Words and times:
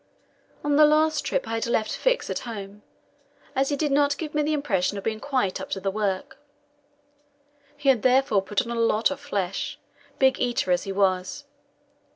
On 0.63 0.77
this 0.77 0.87
last 0.87 1.23
trip 1.23 1.47
I 1.47 1.53
had 1.53 1.67
left 1.67 1.95
Fix 1.95 2.27
at 2.31 2.39
home, 2.39 2.81
as 3.55 3.69
he 3.69 3.75
did 3.75 3.91
not 3.91 4.17
give 4.17 4.33
me 4.33 4.41
the 4.41 4.51
impression 4.51 4.97
of 4.97 5.03
being 5.03 5.19
quite 5.19 5.61
up 5.61 5.69
to 5.69 5.79
the 5.79 5.91
work; 5.91 6.39
he 7.77 7.89
had 7.89 8.01
therefore 8.01 8.41
put 8.41 8.63
on 8.65 8.75
a 8.75 8.81
lot 8.81 9.11
of 9.11 9.19
flesh, 9.19 9.77
big 10.17 10.39
eater 10.39 10.71
as 10.71 10.85
he 10.85 10.91
was. 10.91 11.45